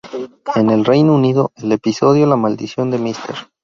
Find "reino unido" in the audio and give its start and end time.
0.83-1.51